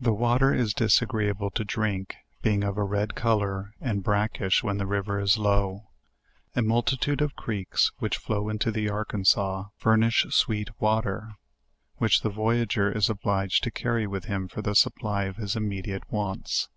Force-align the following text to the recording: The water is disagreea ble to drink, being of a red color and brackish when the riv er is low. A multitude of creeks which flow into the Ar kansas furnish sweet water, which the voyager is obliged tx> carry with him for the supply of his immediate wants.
The 0.00 0.12
water 0.12 0.54
is 0.54 0.72
disagreea 0.72 1.36
ble 1.36 1.50
to 1.50 1.64
drink, 1.64 2.14
being 2.42 2.62
of 2.62 2.76
a 2.76 2.84
red 2.84 3.16
color 3.16 3.74
and 3.80 4.04
brackish 4.04 4.62
when 4.62 4.78
the 4.78 4.86
riv 4.86 5.08
er 5.08 5.18
is 5.18 5.36
low. 5.36 5.88
A 6.54 6.62
multitude 6.62 7.20
of 7.20 7.34
creeks 7.34 7.90
which 7.98 8.16
flow 8.16 8.48
into 8.48 8.70
the 8.70 8.88
Ar 8.88 9.04
kansas 9.04 9.66
furnish 9.76 10.26
sweet 10.30 10.70
water, 10.80 11.32
which 11.96 12.20
the 12.20 12.30
voyager 12.30 12.88
is 12.96 13.10
obliged 13.10 13.64
tx> 13.64 13.74
carry 13.74 14.06
with 14.06 14.26
him 14.26 14.46
for 14.46 14.62
the 14.62 14.76
supply 14.76 15.24
of 15.24 15.38
his 15.38 15.56
immediate 15.56 16.08
wants. 16.08 16.68